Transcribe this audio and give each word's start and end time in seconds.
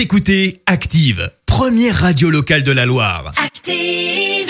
Vous 0.00 0.04
écoutez 0.04 0.62
Active, 0.64 1.30
première 1.44 1.94
radio 1.94 2.30
locale 2.30 2.62
de 2.62 2.72
la 2.72 2.86
Loire. 2.86 3.34
Active. 3.36 4.48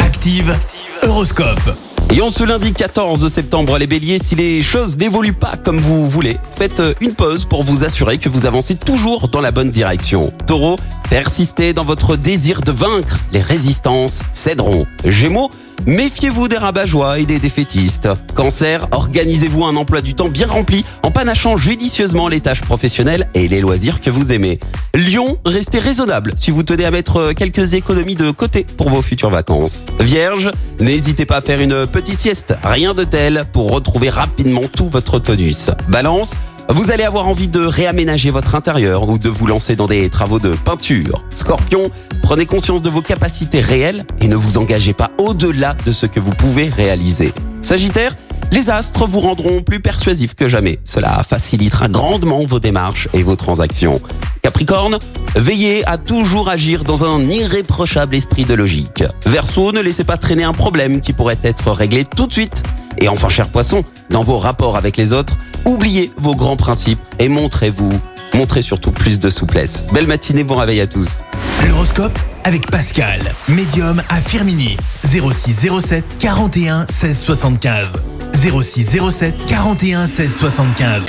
Active, 0.00 0.54
Horoscope. 1.02 1.78
Et 2.12 2.20
on 2.20 2.28
se 2.28 2.44
lundi 2.44 2.74
14 2.74 3.26
septembre, 3.32 3.78
les 3.78 3.86
béliers, 3.86 4.18
si 4.18 4.34
les 4.34 4.62
choses 4.62 4.98
n'évoluent 4.98 5.32
pas 5.32 5.56
comme 5.56 5.80
vous 5.80 6.06
voulez, 6.06 6.36
faites 6.56 6.82
une 7.00 7.14
pause 7.14 7.46
pour 7.46 7.64
vous 7.64 7.84
assurer 7.84 8.18
que 8.18 8.28
vous 8.28 8.44
avancez 8.44 8.74
toujours 8.74 9.28
dans 9.28 9.40
la 9.40 9.50
bonne 9.50 9.70
direction. 9.70 10.30
Taureau, 10.46 10.76
persistez 11.08 11.72
dans 11.72 11.84
votre 11.84 12.16
désir 12.16 12.60
de 12.60 12.72
vaincre, 12.72 13.18
les 13.32 13.40
résistances 13.40 14.20
céderont. 14.34 14.86
Gémeaux, 15.06 15.50
méfiez-vous 15.86 16.48
des 16.48 16.56
rabat-joie 16.56 17.18
et 17.18 17.26
des 17.26 17.38
défaitistes. 17.38 18.08
Cancer, 18.34 18.86
organisez-vous 18.90 19.64
un 19.64 19.76
emploi 19.76 20.00
du 20.00 20.14
temps 20.14 20.28
bien 20.28 20.46
rempli 20.46 20.84
en 21.02 21.10
panachant 21.10 21.56
judicieusement 21.56 22.28
les 22.28 22.40
tâches 22.40 22.62
professionnelles 22.62 23.28
et 23.34 23.48
les 23.48 23.60
loisirs 23.60 24.00
que 24.00 24.10
vous 24.10 24.32
aimez. 24.32 24.60
Lion, 24.94 25.38
restez 25.44 25.78
raisonnable 25.78 26.32
si 26.36 26.50
vous 26.50 26.62
tenez 26.62 26.84
à 26.84 26.90
mettre 26.90 27.32
quelques 27.32 27.74
économies 27.74 28.16
de 28.16 28.30
côté 28.30 28.66
pour 28.76 28.90
vos 28.90 29.02
futures 29.02 29.30
vacances. 29.30 29.84
Vierge, 30.00 30.50
n'hésitez 30.80 31.26
pas 31.26 31.36
à 31.36 31.40
faire 31.40 31.60
une 31.60 31.86
petite 31.86 32.18
sieste, 32.18 32.54
rien 32.62 32.94
de 32.94 33.04
tel 33.04 33.44
pour 33.52 33.70
retrouver 33.70 34.10
rapidement 34.10 34.62
tout 34.72 34.88
votre 34.88 35.18
tonus. 35.18 35.70
Balance, 35.88 36.32
vous 36.72 36.92
allez 36.92 37.02
avoir 37.02 37.26
envie 37.26 37.48
de 37.48 37.60
réaménager 37.60 38.30
votre 38.30 38.54
intérieur 38.54 39.08
ou 39.08 39.18
de 39.18 39.28
vous 39.28 39.46
lancer 39.46 39.74
dans 39.74 39.88
des 39.88 40.08
travaux 40.08 40.38
de 40.38 40.54
peinture. 40.54 41.24
Scorpion, 41.34 41.90
prenez 42.22 42.46
conscience 42.46 42.80
de 42.80 42.88
vos 42.88 43.02
capacités 43.02 43.60
réelles 43.60 44.04
et 44.20 44.28
ne 44.28 44.36
vous 44.36 44.56
engagez 44.56 44.92
pas 44.92 45.10
au-delà 45.18 45.74
de 45.84 45.90
ce 45.90 46.06
que 46.06 46.20
vous 46.20 46.30
pouvez 46.30 46.68
réaliser. 46.68 47.32
Sagittaire, 47.60 48.14
les 48.52 48.70
astres 48.70 49.06
vous 49.06 49.20
rendront 49.20 49.62
plus 49.62 49.80
persuasif 49.80 50.34
que 50.34 50.48
jamais. 50.48 50.78
Cela 50.84 51.22
facilitera 51.28 51.88
grandement 51.88 52.44
vos 52.44 52.60
démarches 52.60 53.08
et 53.12 53.22
vos 53.22 53.36
transactions. 53.36 54.00
Capricorne, 54.42 54.98
veillez 55.36 55.86
à 55.86 55.98
toujours 55.98 56.48
agir 56.48 56.84
dans 56.84 57.04
un 57.04 57.20
irréprochable 57.28 58.14
esprit 58.14 58.44
de 58.44 58.54
logique. 58.54 59.04
Verseau, 59.26 59.72
ne 59.72 59.80
laissez 59.80 60.04
pas 60.04 60.16
traîner 60.16 60.44
un 60.44 60.52
problème 60.52 61.00
qui 61.00 61.12
pourrait 61.12 61.38
être 61.42 61.70
réglé 61.72 62.04
tout 62.04 62.26
de 62.26 62.32
suite. 62.32 62.62
Et 62.98 63.08
enfin, 63.08 63.28
cher 63.28 63.48
poisson, 63.48 63.84
dans 64.10 64.24
vos 64.24 64.38
rapports 64.38 64.76
avec 64.76 64.96
les 64.96 65.12
autres, 65.12 65.36
oubliez 65.64 66.10
vos 66.16 66.34
grands 66.34 66.56
principes 66.56 67.00
et 67.18 67.28
montrez-vous, 67.28 67.92
montrez 68.34 68.62
surtout 68.62 68.90
plus 68.90 69.18
de 69.20 69.30
souplesse. 69.30 69.84
Belle 69.92 70.06
matinée, 70.06 70.44
bon 70.44 70.56
réveil 70.56 70.80
à 70.80 70.86
tous. 70.86 71.22
L'horoscope 71.68 72.18
avec 72.44 72.70
Pascal, 72.70 73.20
médium 73.48 74.02
à 74.08 74.20
Firmini. 74.20 74.76
06 75.04 75.68
07 75.80 76.16
41 76.18 76.86
16 76.86 77.18
75. 77.18 77.96
06 78.34 78.98
07 79.10 79.46
41 79.46 80.06
16 80.06 80.36
75. 80.36 81.06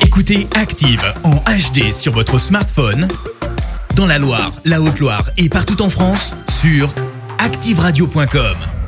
Écoutez 0.00 0.48
Active 0.54 1.02
en 1.24 1.36
HD 1.36 1.92
sur 1.92 2.12
votre 2.12 2.38
smartphone, 2.38 3.08
dans 3.94 4.06
la 4.06 4.18
Loire, 4.18 4.52
la 4.64 4.80
Haute-Loire 4.80 5.24
et 5.38 5.48
partout 5.48 5.80
en 5.82 5.88
France, 5.88 6.36
sur 6.60 6.92
activeradio.com. 7.38 8.79